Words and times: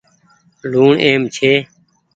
لوُڻ 0.71 0.93
اهم 1.05 1.21
ڇي۔ 1.35 1.51